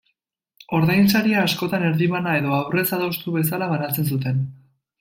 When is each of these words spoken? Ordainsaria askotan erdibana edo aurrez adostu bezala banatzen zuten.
Ordainsaria 0.77 1.43
askotan 1.49 1.85
erdibana 1.91 2.33
edo 2.39 2.55
aurrez 2.61 2.87
adostu 2.99 3.35
bezala 3.39 3.69
banatzen 3.77 4.11
zuten. 4.17 4.41